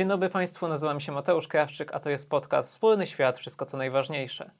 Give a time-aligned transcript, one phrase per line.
[0.00, 3.76] Dzień dobry Państwu, nazywam się Mateusz Krawczyk, a to jest podcast Wspólny Świat, wszystko co
[3.76, 4.50] najważniejsze.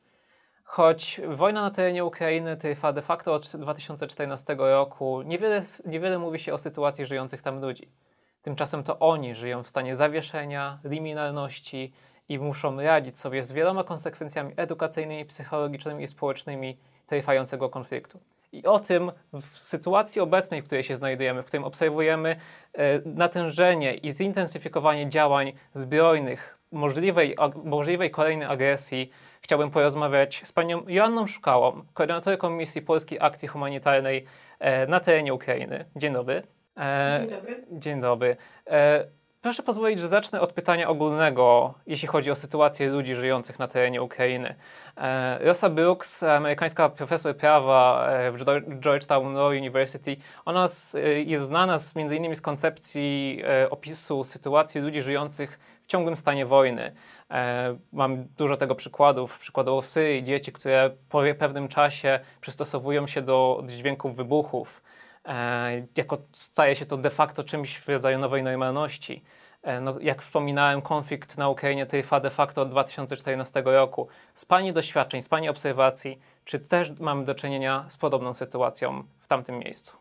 [0.65, 6.55] Choć wojna na terenie Ukrainy trwa de facto od 2014 roku, niewiele, niewiele mówi się
[6.55, 7.88] o sytuacji żyjących tam ludzi.
[8.42, 11.93] Tymczasem to oni żyją w stanie zawieszenia, liminalności
[12.29, 16.78] i muszą radzić sobie z wieloma konsekwencjami edukacyjnymi, psychologicznymi i społecznymi
[17.10, 18.20] trwającego konfliktu.
[18.52, 22.36] I o tym w sytuacji obecnej, w której się znajdujemy, w którym obserwujemy
[22.73, 29.10] e, natężenie i zintensyfikowanie działań zbrojnych, możliwej, możliwej kolejnej agresji,
[29.42, 34.24] chciałbym porozmawiać z panią Joanną Szukałą, koordynatorką misji Polskiej Akcji Humanitarnej
[34.58, 35.84] e, na terenie Ukrainy.
[35.97, 36.42] Dzień dobry.
[36.77, 37.64] E, dzień dobry.
[37.72, 38.36] Dzień dobry.
[39.42, 44.02] Proszę pozwolić, że zacznę od pytania ogólnego, jeśli chodzi o sytuację ludzi żyjących na terenie
[44.02, 44.54] Ukrainy.
[44.96, 48.36] E, Rosa Brooks, amerykańska profesor prawa e, w
[48.80, 55.02] Georgetown Law University, ona e, jest znana z, między innymi z koncepcji opisu sytuacji ludzi
[55.02, 56.92] żyjących w ciągłym stanie wojny.
[57.92, 63.62] Mam dużo tego przykładów, przykładowo w Syrii, dzieci, które po pewnym czasie przystosowują się do
[63.66, 64.82] dźwięków wybuchów
[65.97, 69.23] jako staje się to de facto czymś w rodzaju nowej normalności.
[69.62, 74.09] E, no, jak wspominałem, konflikt na Ukrainie trwa de facto od 2014 roku.
[74.34, 79.28] Z Pani doświadczeń, z Pani obserwacji, czy też mamy do czynienia z podobną sytuacją w
[79.28, 79.97] tamtym miejscu?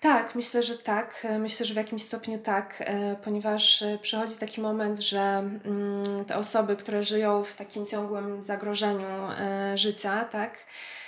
[0.00, 1.26] Tak, myślę, że tak.
[1.28, 2.82] E, myślę, że w jakimś stopniu tak,
[3.24, 9.28] ponieważ przychodzi taki moment, że mm, te osoby, które żyją w takim ciągłym zagrożeniu
[9.74, 10.99] życia, tak, E,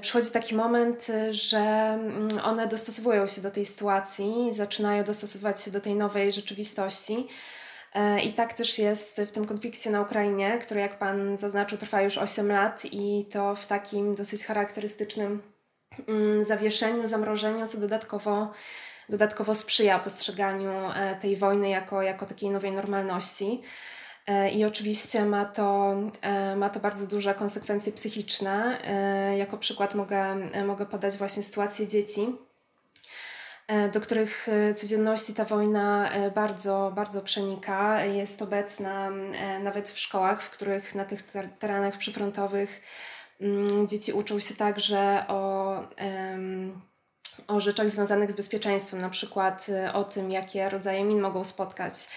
[0.00, 5.70] przychodzi taki moment, e, że mm, one dostosowują się do tej sytuacji, zaczynają dostosowywać się
[5.70, 7.28] do tej nowej rzeczywistości.
[7.94, 12.02] E, I tak też jest w tym konflikcie na Ukrainie, który, jak Pan zaznaczył, trwa
[12.02, 15.42] już 8 lat i to w takim dosyć charakterystycznym
[16.08, 18.50] mm, zawieszeniu, zamrożeniu, co dodatkowo,
[19.08, 20.72] dodatkowo sprzyja postrzeganiu
[21.20, 23.62] tej wojny jako, jako takiej nowej normalności.
[24.26, 28.80] E, I oczywiście ma to, e, ma to bardzo duże konsekwencje psychiczne.
[28.84, 32.36] E, jako przykład mogę, mogę podać właśnie sytuację dzieci,
[33.92, 38.04] do których codzienności ta wojna bardzo, bardzo przenika.
[38.04, 39.10] Jest obecna
[39.62, 41.22] nawet w szkołach, w których na tych
[41.58, 42.82] terenach przyfrontowych
[43.40, 45.74] mm, dzieci uczą się także o,
[47.48, 52.08] o rzeczach związanych z bezpieczeństwem, na przykład o tym, jakie rodzaje min mogą spotkać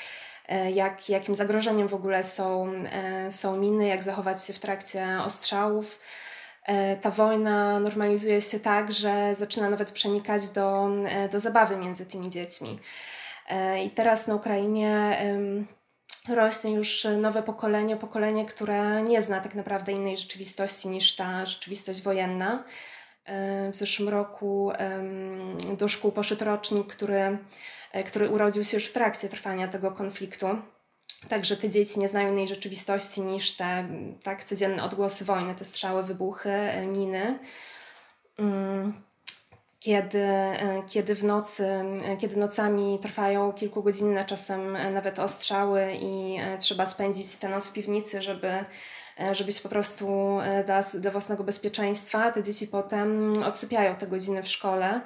[0.73, 5.99] jak, jakim zagrożeniem w ogóle są, e, są miny, jak zachować się w trakcie ostrzałów.
[6.65, 10.89] E, ta wojna normalizuje się tak, że zaczyna nawet przenikać do,
[11.31, 12.79] do zabawy między tymi dziećmi.
[13.85, 15.17] I teraz na Ukrainie
[16.29, 22.01] rośnie już nowe pokolenie, pokolenie, które nie zna tak naprawdę innej rzeczywistości niż ta rzeczywistość
[22.01, 22.63] wojenna.
[23.71, 24.71] W zeszłym roku
[25.77, 27.37] do szkół poszedł rocznik, który E,
[28.05, 30.47] który urodził się już w trakcie trwania tego konfliktu.
[31.27, 33.87] Także te dzieci nie znają innej rzeczywistości niż te
[34.23, 37.39] tak codzienne odgłosy wojny, te strzały, wybuchy, e, miny.
[38.39, 38.93] Mm,
[39.79, 41.67] kiedy, e, kiedy w nocy,
[42.19, 48.63] kiedy nocami trwają kilkugodzinne, czasem nawet ostrzały i trzeba spędzić tę noc w piwnicy, żeby,
[49.31, 54.47] żeby się po prostu dla, dla własnego bezpieczeństwa, te dzieci potem odsypiają te godziny w
[54.47, 55.01] szkole.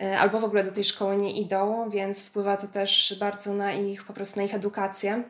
[0.00, 3.72] E, albo w ogóle do tej szkoły nie idą, więc wpływa to też bardzo na
[3.72, 5.22] ich, po prostu na ich edukację.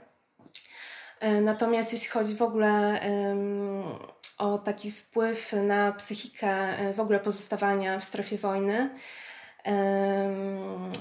[1.20, 3.00] E, natomiast jeśli chodzi w ogóle
[4.38, 8.90] o taki wpływ na psychikę e, w ogóle pozostawania w strefie wojny,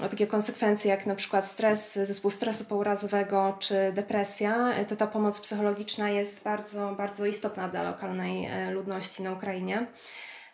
[0.04, 5.40] o takie konsekwencje jak na przykład stres, zespół stresu pourazowego czy depresja, to ta pomoc
[5.40, 9.86] psychologiczna jest bardzo, bardzo istotna dla lokalnej ludności na Ukrainie.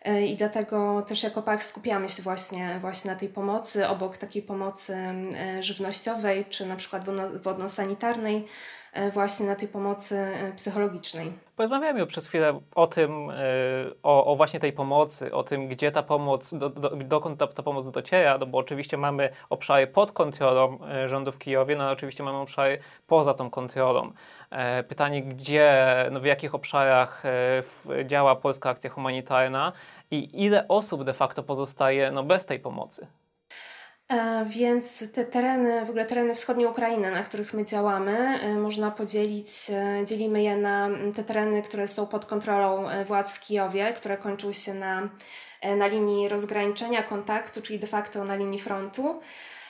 [0.03, 4.41] E, I dlatego też jako PAK skupiamy się właśnie, właśnie na tej pomocy, obok takiej
[4.41, 7.05] pomocy e, żywnościowej czy na przykład
[7.41, 8.45] wodno-sanitarnej,
[9.11, 11.33] właśnie na tej pomocy psychologicznej.
[11.55, 13.31] Porozmawiamy przez chwilę o tym,
[14.03, 17.63] o, o, właśnie tej pomocy, o tym, gdzie ta pomoc, do, do, dokąd ta, ta,
[17.63, 22.23] pomoc dociera, no bo oczywiście mamy obszary pod kontrolą rządu w Kijowie, no ale oczywiście
[22.23, 24.11] mamy obszary poza tą kontrolą.
[24.53, 29.73] E, pytanie, gdzie, no w jakich obszarach e, działa polska akcja humanitarna
[30.11, 33.07] i ile osób de facto pozostaje no, bez tej pomocy?
[34.09, 39.47] E, więc te tereny, w ogóle tereny wschodniej Ukrainy, na których my działamy, można podzielić,
[40.05, 44.73] dzielimy je na te tereny, które są pod kontrolą władz w Kijowie, które kończą się
[44.73, 45.09] na,
[45.77, 49.19] na linii rozgraniczenia, kontaktu, czyli de facto na linii frontu.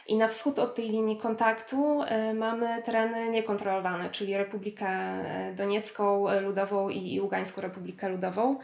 [0.08, 6.30] I na wschód od tej linii kontaktu e, mamy tereny niekontrolowane, czyli Republikę e, Doniecką
[6.30, 8.60] e, Ludową i Ługańską Republikę Ludową.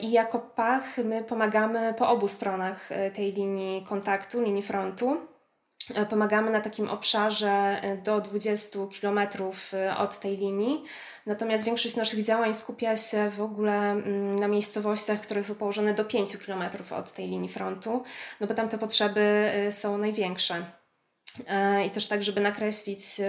[0.00, 5.16] I jako PACH my pomagamy po obu stronach tej linii kontaktu, linii frontu.
[6.10, 9.20] pomagamy na takim obszarze do 20 km
[9.96, 10.84] od tej linii.
[11.26, 16.04] Natomiast większość naszych działań skupia się w ogóle mm, na miejscowościach, które są położone do
[16.04, 18.02] 5 km od tej linii frontu,
[18.40, 20.64] no bo tam te potrzeby są największe.
[21.86, 23.20] I też tak, żeby nakreślić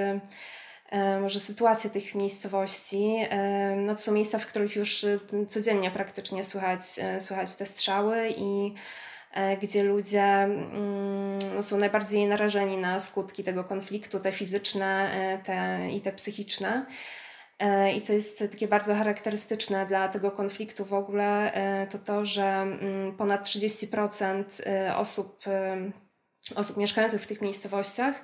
[1.21, 3.15] może sytuację tych miejscowości.
[3.75, 5.05] No to są miejsca, w których już
[5.47, 6.81] codziennie praktycznie słychać,
[7.19, 8.73] słychać te strzały i
[9.31, 15.43] E, gdzie ludzie mm, no, są najbardziej narażeni na skutki tego konfliktu, te fizyczne e,
[15.43, 16.85] te, i te psychiczne.
[17.59, 21.51] E, I co jest takie bardzo charakterystyczne dla tego konfliktu w ogóle,
[21.89, 24.43] to to, że mm, ponad 30%
[24.95, 25.43] osób,
[26.55, 28.21] osób mieszkających w tych miejscowościach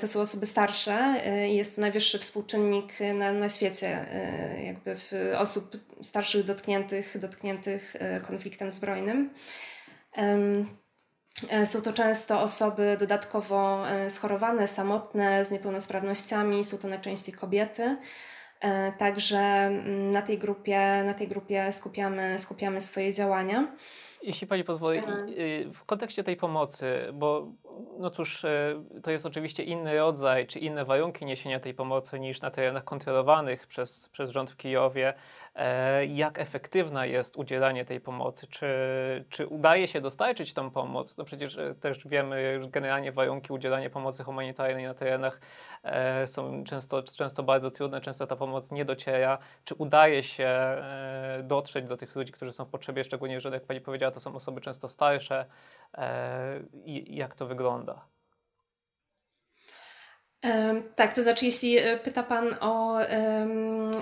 [0.00, 4.06] to są osoby starsze i jest to najwyższy współczynnik na, na świecie
[4.64, 4.96] jakby
[5.38, 7.96] osób starszych dotkniętych, dotkniętych
[8.26, 9.30] konfliktem zbrojnym.
[11.48, 17.96] E, są to często osoby dodatkowo e, schorowane, samotne, z niepełnosprawnościami, są to najczęściej kobiety.
[18.60, 23.76] E, także mm, na tej grupie, na tej grupie skupiamy, skupiamy swoje działania.
[24.22, 25.00] Jeśli Pani pozwoli,
[25.74, 27.52] w kontekście tej pomocy, bo
[27.98, 28.46] no cóż,
[29.02, 33.66] to jest oczywiście inny rodzaj czy inne warunki niesienia tej pomocy niż na terenach kontrolowanych
[33.66, 35.14] przez, przez rząd w Kijowie.
[35.54, 38.68] E, jak efektywna jest udzielanie tej pomocy, czy,
[39.28, 41.16] czy udaje się dostarczyć tą pomoc.
[41.16, 45.40] No przecież e, też wiemy, że generalnie warunki udzielania pomocy humanitarnej na terenach
[45.82, 49.38] e, są często, często bardzo trudne, często ta pomoc nie dociera.
[49.64, 50.76] Czy udaje się
[51.42, 54.34] dotrzeć do tych ludzi, którzy są w potrzebie, szczególnie, że jak Pani powiedziała, to są
[54.34, 55.46] osoby często starsze.
[57.06, 57.69] Jak to wygląda?
[60.96, 62.98] Tak, to znaczy, jeśli e, pyta Pan o,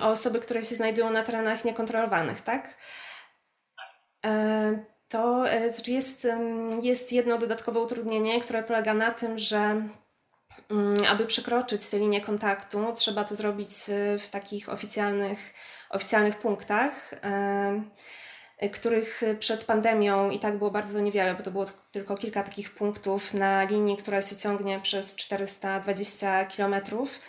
[0.03, 2.77] o osoby, które się znajdują na terenach niekontrolowanych, tak?
[5.09, 6.29] To e, znaczy jest,
[6.83, 9.59] jest jedno dodatkowe utrudnienie, które polega na tym, że
[10.71, 15.55] mm, aby przekroczyć tę linię kontaktu, trzeba to zrobić e, w takich oficjalnych,
[15.91, 17.11] oficjalnych punktach.
[18.73, 23.35] Których przed pandemią i tak było bardzo niewiele, bo to było tylko kilka takich punktów
[23.35, 27.21] na linii, która się ciągnie przez 420 kilometrów.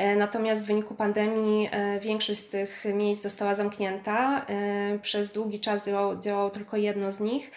[0.00, 1.70] Y, natomiast w wyniku pandemii
[2.00, 4.46] większość z tych miejsc została zamknięta.
[5.02, 7.50] Przez długi czas działało, działało tylko jedno z nich.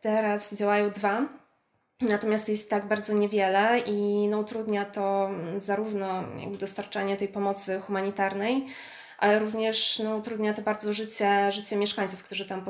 [0.00, 1.42] Teraz działają dwa.
[2.10, 6.24] Natomiast jest tak bardzo niewiele i no, utrudnia to mm, zarówno
[6.58, 8.66] dostarczanie tej pomocy humanitarnej,
[9.22, 12.64] ale również no, utrudnia to bardzo życie, życie mieszkańców, którzy tam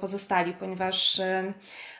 [0.00, 1.20] pozostali, ponieważ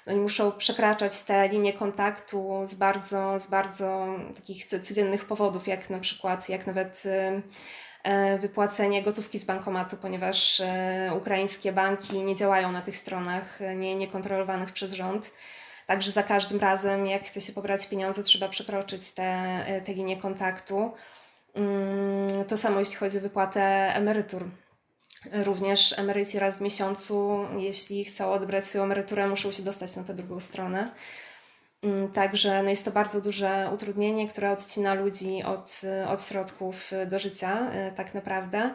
[0.07, 5.91] no, oni muszą przekraczać te linie kontaktu z bardzo, z bardzo takich codziennych powodów, jak
[5.91, 7.43] na przykład, jak nawet y,
[8.03, 13.95] e, wypłacenie gotówki z bankomatu, ponieważ e, ukraińskie banki nie działają na tych stronach nie,
[13.95, 15.31] niekontrolowanych przez rząd.
[15.87, 19.25] Także za każdym razem, jak chce się pobrać pieniądze, trzeba przekroczyć te,
[19.67, 20.93] e, te linie kontaktu.
[21.55, 23.61] Mm, to samo jeśli chodzi o wypłatę
[23.95, 24.51] emerytur.
[25.33, 30.15] Również emeryci raz w miesiącu, jeśli chcą odebrać swoją emeryturę, muszą się dostać na tę
[30.15, 30.91] drugą stronę.
[31.83, 37.19] Mm, także no jest to bardzo duże utrudnienie, które odcina ludzi od, od środków do
[37.19, 38.75] życia, e, tak naprawdę.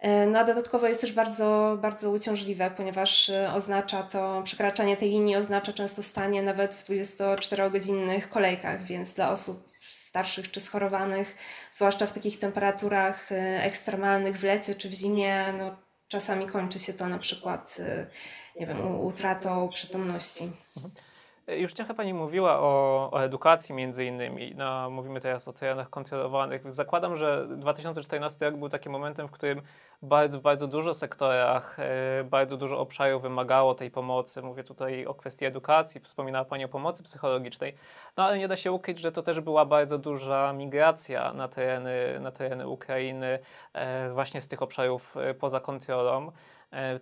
[0.00, 5.36] E, no a dodatkowo jest też bardzo, bardzo uciążliwe, ponieważ oznacza to, przekraczanie tej linii
[5.36, 11.34] oznacza często stanie nawet w 24-godzinnych kolejkach, więc dla osób starszych czy schorowanych,
[11.72, 15.76] zwłaszcza w takich temperaturach y, ekstremalnych w lecie czy w zimie, no,
[16.08, 18.06] czasami kończy się to na przykład y,
[18.60, 20.52] nie wiem, utratą przytomności.
[20.76, 20.94] Mhm.
[21.58, 24.54] Już trochę Pani mówiła o, o, edukacji między innymi.
[24.56, 26.74] No, mówimy teraz o terenach kontrolowanych.
[26.74, 29.62] Zakładam, że 2014 rok był takim momentem, w którym
[30.02, 34.42] bardzo, bardzo dużo sektorach, e, bardzo dużo obszarów wymagało tej pomocy.
[34.42, 37.74] Mówię tutaj o kwestii edukacji, wspominała Pani o pomocy psychologicznej,
[38.16, 42.20] no ale nie da się ukryć, że to też była bardzo duża migracja na tereny,
[42.20, 43.38] na tereny Ukrainy,
[43.72, 46.32] e, właśnie z tych obszarów e, poza kontrolą.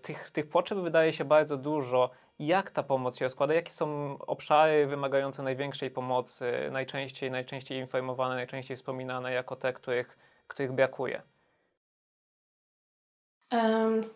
[0.02, 4.86] Tych, tych potrzeb wydaje się bardzo dużo jak ta pomoc się rozkłada, jakie są obszary
[4.86, 11.22] wymagające największej pomocy, najczęściej, najczęściej informowane, najczęściej wspominane jako te, których, których brakuje?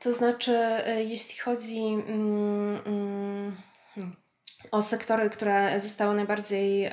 [0.00, 3.56] To znaczy, e, jeśli chodzi um, um,
[4.70, 6.92] o sektory, które zostały najbardziej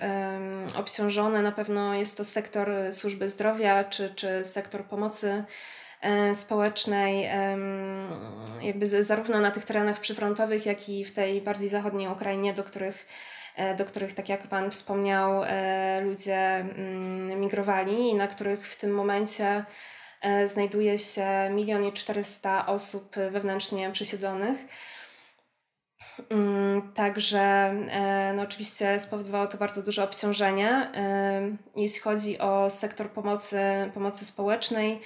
[0.76, 5.44] obciążone, na pewno jest to sektor służby zdrowia czy, czy sektor pomocy
[6.02, 7.30] E, społecznej,
[8.62, 13.08] jakby zarówno na tych terenach przyfrontowych, jak i w tej bardziej zachodniej Ukrainie, do których
[13.56, 15.44] e, do których, tak jak Pan wspomniał,
[16.04, 19.66] ludzie mm, migrowali i na których w tym momencie
[20.46, 24.60] znajduje się milion i 400 osób wewnętrznie przesiedlonych.
[26.30, 27.74] Mm, także
[28.36, 30.92] no oczywiście spowodowało to bardzo duże obciążenie.
[31.76, 33.60] Jeśli chodzi o sektor pomocy,
[33.94, 35.02] pomocy społecznej,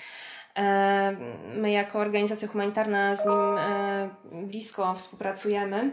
[1.56, 5.92] my jako organizacja humanitarna z nim blisko współpracujemy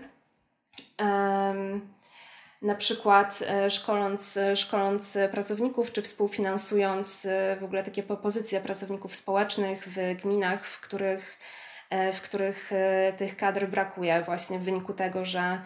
[2.63, 9.17] na przykład e, szkoląc, e, szkoląc pracowników, czy współfinansując e, w ogóle takie pozycje pracowników
[9.17, 11.39] społecznych w gminach, w których,
[12.13, 12.71] w których
[13.17, 15.63] tych kadr brakuje właśnie w wyniku tego, że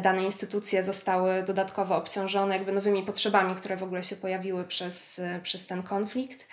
[0.00, 5.66] dane instytucje zostały dodatkowo obciążone jakby nowymi potrzebami, które w ogóle się pojawiły przez, przez
[5.66, 6.48] ten konflikt.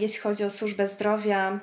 [0.00, 1.60] Jeśli chodzi o służbę zdrowia,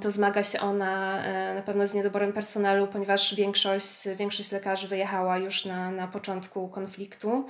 [0.00, 5.38] to zmaga się ona e, na pewno z niedoborem personelu, ponieważ większość, większość lekarzy wyjechała
[5.38, 7.46] już na, na początku konfliktu.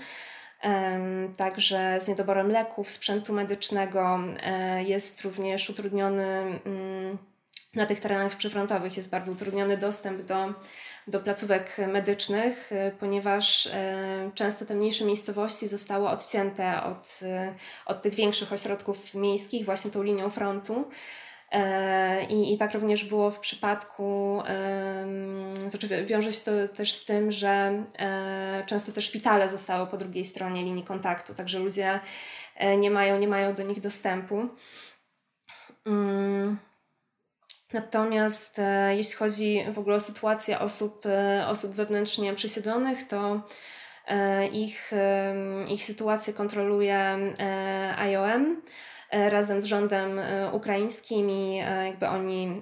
[1.36, 6.26] Także z niedoborem leków, sprzętu medycznego e, jest również utrudniony
[6.66, 7.18] mm,
[7.74, 10.54] na tych terenach przyfrontowych jest bardzo utrudniony dostęp do,
[11.06, 13.68] do placówek medycznych, e, ponieważ
[14.34, 17.20] często te mniejsze miejscowości zostały odcięte od,
[17.86, 20.84] od tych większych ośrodków miejskich właśnie tą linią frontu.
[21.50, 24.42] E, I, I tak również było w przypadku,
[25.68, 30.24] znaczy wiąże się to też z tym, że e, często te szpitale zostały po drugiej
[30.24, 32.00] stronie linii kontaktu, także ludzie
[32.56, 34.48] e, nie mają, nie mają do nich dostępu.
[35.86, 36.58] Mm.
[37.72, 41.04] Natomiast jeśli chodzi w ogóle o sytuację osób,
[41.46, 43.42] osób wewnętrznie przesiedlonych, to
[44.52, 44.92] ich,
[45.68, 47.18] ich sytuację kontroluje
[47.96, 48.62] IOM.
[49.10, 52.54] E, razem z rządem e, ukraińskim i e, jakby oni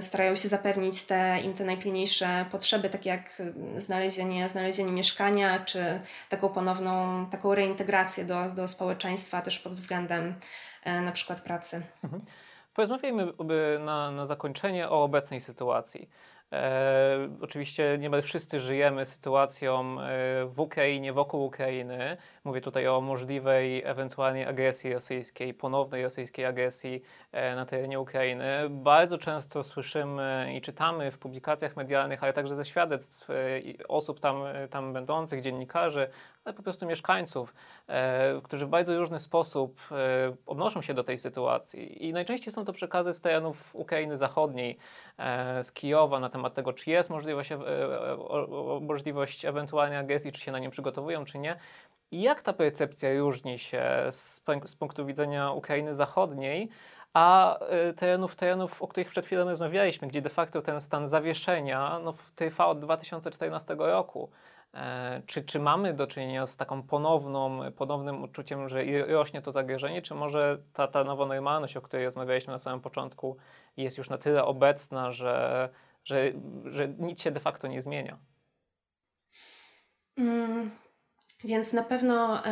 [0.00, 3.42] starają się zapewnić te im te najpilniejsze potrzeby, takie jak
[3.76, 10.34] znalezienie, znalezienie mieszkania, czy taką ponowną, taką reintegrację do, do społeczeństwa też pod względem
[10.84, 11.82] na przykład pracy.
[12.04, 12.22] Mhm.
[12.74, 13.32] Porozmawiajmy
[13.80, 16.08] na, na zakończenie o obecnej sytuacji.
[16.52, 20.06] E, oczywiście niemal wszyscy żyjemy sytuacją e,
[20.46, 22.16] w Ukrainie, wokół Ukrainy.
[22.44, 28.46] Mówię tutaj o możliwej ewentualnie agresji rosyjskiej, ponownej rosyjskiej agresji e, na terenie Ukrainy.
[28.70, 33.28] Bardzo często słyszymy i czytamy w publikacjach medialnych, ale także ze świadectw
[33.88, 36.08] osób tam, tam będących, dziennikarzy,
[36.46, 37.54] ale po prostu mieszkańców,
[37.88, 42.06] e, którzy w bardzo różny sposób e, odnoszą się do tej sytuacji.
[42.06, 44.78] I najczęściej są to przekazy z terenów Ukrainy Zachodniej,
[45.18, 47.58] e, z Kijowa na temat tego, czy jest możliwość, e,
[48.18, 51.56] o, możliwość ewentualnej agresji, czy się na nią przygotowują, czy nie.
[52.10, 56.68] I jak ta percepcja różni się z, z punktu widzenia Ukrainy Zachodniej,
[57.14, 62.00] a e, terenów, terenów, o których przed chwilą rozmawialiśmy, gdzie de facto ten stan zawieszenia
[62.04, 64.30] no, trwa od 2014 roku.
[64.76, 70.02] E, czy, czy mamy do czynienia z taką ponowną, ponownym uczuciem, że rośnie to zagrożenie,
[70.02, 73.36] czy może ta, ta nowa normalność, o której rozmawialiśmy na samym początku,
[73.76, 75.68] jest już na tyle obecna, że,
[76.04, 76.32] że,
[76.64, 78.18] że nic się de facto nie zmienia?
[80.18, 80.70] Mm,
[81.44, 82.42] więc na pewno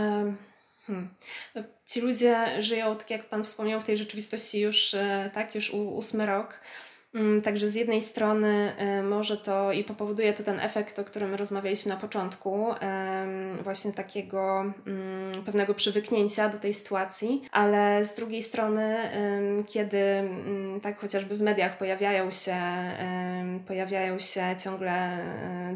[0.86, 1.14] hmm,
[1.54, 5.70] no, ci ludzie żyją, tak jak Pan wspomniał, w tej rzeczywistości już, e, tak, już
[5.74, 6.60] ósmy rok.
[7.14, 11.34] Mm, także z jednej strony y, może to i powoduje to ten efekt, o którym
[11.34, 12.66] rozmawialiśmy na początku,
[13.62, 18.96] właśnie takiego mm, pewnego przywyknięcia do tej sytuacji, ale z drugiej strony,
[19.68, 22.56] kiedy mm, tak chociażby w mediach pojawiają się,
[23.66, 25.18] pojawiają się ciągle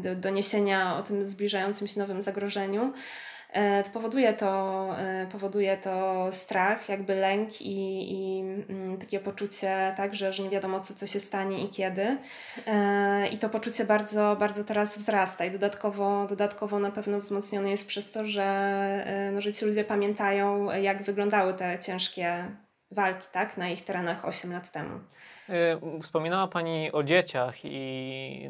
[0.05, 3.38] y, doniesienia o tym zbliżającym się nowym zagrożeniu, E,
[3.93, 10.33] powoduje to, e, powoduje to strach, jakby lęk i, i mm, takie poczucie tak, że,
[10.33, 12.17] że nie wiadomo co, co się stanie i kiedy.
[12.67, 17.85] E, I to poczucie bardzo, bardzo teraz wzrasta i dodatkowo, dodatkowo na pewno wzmocnione jest
[17.85, 22.45] przez to, że, no, że ci ludzie pamiętają jak wyglądały te ciężkie
[22.91, 24.99] walki tak, na ich terenach 8 lat temu.
[25.49, 28.49] Y, wspominała Pani o dzieciach i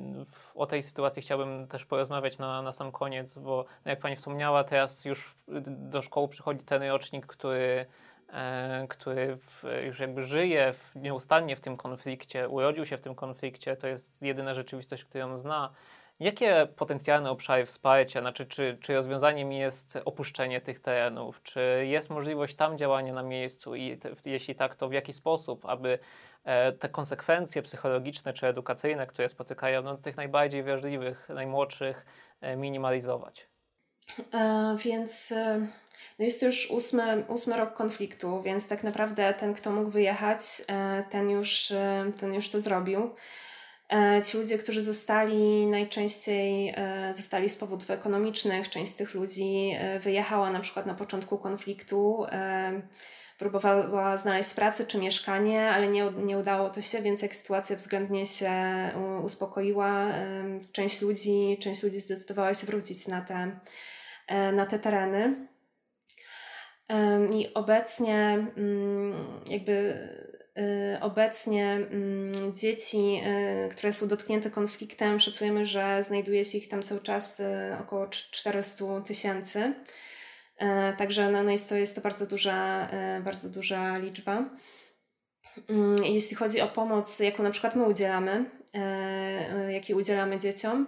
[0.55, 5.05] o tej sytuacji chciałbym też porozmawiać na, na sam koniec, bo jak Pani wspomniała, teraz
[5.05, 5.35] już
[5.67, 7.85] do szkoły przychodzi ten rocznik, który,
[8.33, 13.15] e, który w, już jakby żyje w, nieustannie w tym konflikcie, urodził się w tym
[13.15, 15.69] konflikcie, to jest jedyna rzeczywistość, którą zna.
[16.19, 22.55] Jakie potencjalne obszary wsparcia, znaczy czy, czy rozwiązaniem jest opuszczenie tych terenów, czy jest możliwość
[22.55, 25.99] tam działania na miejscu i te, jeśli tak, to w jaki sposób, aby
[26.43, 32.05] e, te konsekwencje psychologiczne czy edukacyjne, które spotykają no, tych najbardziej wrażliwych, najmłodszych,
[32.41, 33.49] e, minimalizować?
[34.33, 35.67] E, więc e,
[36.19, 40.41] no jest to już ósmy, ósmy rok konfliktu, więc tak naprawdę ten, kto mógł wyjechać,
[40.67, 41.73] e, ten już,
[42.19, 43.15] ten już to zrobił.
[43.93, 48.69] E, ci ludzie, którzy zostali, najczęściej e, zostali z powodów ekonomicznych.
[48.69, 52.25] Część z tych ludzi e, wyjechała na przykład na początku konfliktu,
[53.37, 58.25] próbowała znaleźć pracę czy mieszkanie, ale nie, nie udało to się, więc jak sytuacja względnie
[58.25, 58.51] się
[59.23, 60.05] uspokoiła,
[60.71, 63.59] część ludzi, część ludzi zdecydowała się wrócić na te,
[64.51, 65.47] na te tereny.
[67.33, 69.99] I obecnie mm, jakby
[71.01, 73.21] obecnie mm, dzieci,
[73.65, 77.43] y, które są dotknięte konfliktem, szacujemy, że znajduje się ich tam cały czas y,
[77.81, 79.73] około 400 tysięcy.
[80.97, 82.89] Także no, no jest, to, jest to bardzo duża,
[83.23, 84.49] bardzo duża liczba.
[85.69, 88.45] Mm, jeśli chodzi o pomoc, jaką na przykład my udzielamy,
[89.69, 90.87] jakiej udzielamy dzieciom,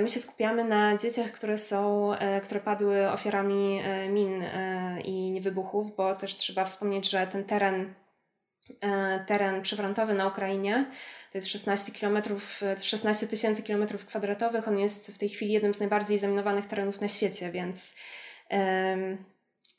[0.00, 4.44] my się skupiamy na dzieciach, które są, które padły ofiarami min
[5.04, 7.94] i wybuchów, bo też trzeba wspomnieć, że ten teren
[9.26, 10.86] teren przyfrontowy na Ukrainie.
[11.32, 12.22] To jest 16 km,
[12.82, 14.68] 16 tysięcy kilometrów kwadratowych.
[14.68, 17.94] On jest w tej chwili jednym z najbardziej zaminowanych terenów na świecie, więc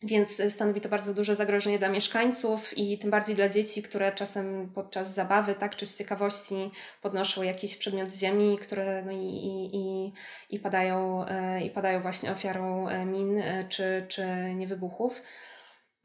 [0.04, 4.72] więc stanowi to bardzo duże zagrożenie dla mieszkańców i tym bardziej dla dzieci, które czasem
[4.76, 6.72] podczas zabawy, tak, czy z ciekawości
[7.02, 10.14] podnoszą jakiś przedmiot z ziemi, które no i, i, i,
[10.50, 15.22] i, padają, e, i padają właśnie ofiarą e, min e, czy, czy niewybuchów.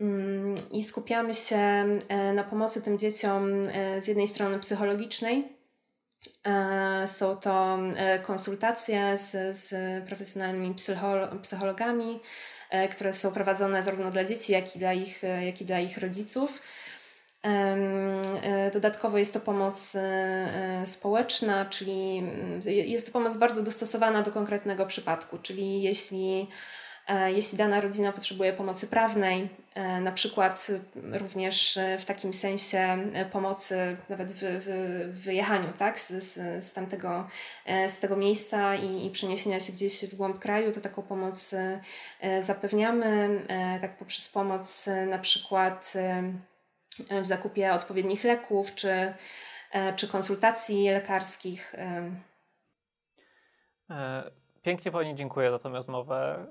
[0.01, 1.85] Mm, I skupiamy się
[2.35, 3.65] na pomocy tym dzieciom
[3.99, 5.57] z jednej strony psychologicznej,
[7.07, 7.79] są to
[8.23, 9.75] konsultacje z, z
[10.09, 10.75] profesjonalnymi
[11.43, 12.21] psychologami,
[12.71, 15.81] E, które są prowadzone zarówno dla dzieci, jak i dla ich, e, jak i dla
[15.81, 16.63] ich rodziców.
[17.45, 19.93] E, dodatkowo jest to pomoc
[20.85, 26.49] społeczna, czyli mm, jest to pomoc bardzo dostosowana do konkretnego przypadku, czyli jeśli E,
[27.27, 32.99] jeśli dana rodzina potrzebuje pomocy prawnej, e, na przykład również w takim sensie
[33.33, 37.29] pomocy nawet w, w, wyjechaniu tak, z, z, z, tamtego,
[37.67, 41.55] e, z tego miejsca i, i przeniesienia się gdzieś w głąb kraju, to taką pomoc
[42.41, 43.41] zapewniamy,
[43.81, 45.93] tak poprzez pomoc na przykład
[47.23, 49.15] w zakupie odpowiednich leków czy,
[49.97, 51.75] czy konsultacji lekarskich.
[54.67, 56.47] Pięknie Pani dziękuję za tę rozmowę.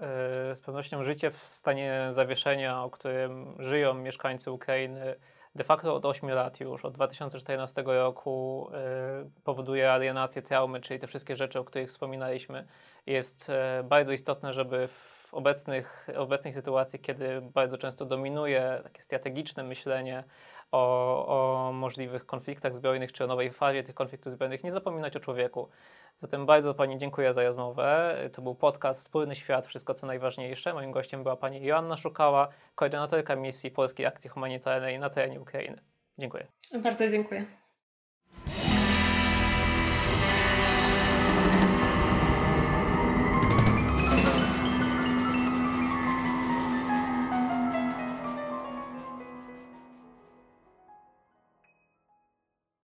[0.51, 5.15] E, z pewnością życie w stanie zawieszenia, o którym żyją mieszkańcy Ukrainy
[5.56, 11.08] de facto od 8 lat już, od 2014 roku e, powoduje alienację, traumy, czyli te
[11.08, 12.67] wszystkie rzeczy, o których wspominaliśmy.
[13.06, 19.63] Jest e, bardzo istotne, żeby w obecnych, obecnej sytuacji, kiedy bardzo często dominuje takie strategiczne
[19.63, 20.24] myślenie
[20.71, 25.19] o, o możliwych konfliktach zbrojnych czy o nowej fazie tych konfliktów zbrojnych, nie zapominać o
[25.19, 25.69] człowieku.
[26.17, 28.17] Zatem bardzo Pani dziękuję za rozmowę.
[28.34, 30.74] To był podcast Wspólny Świat, wszystko co najważniejsze.
[30.74, 35.82] Moim gościem była Pani Joanna Szukała, koordynatorka misji Polskiej Akcji Humanitarnej na terenie Ukrainy.
[36.17, 36.48] Dziękuję.
[36.84, 37.45] Bardzo dziękuję.